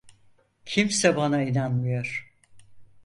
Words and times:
Kimse 0.65 1.15
bana 1.15 1.41
inanmıyor. 1.43 2.33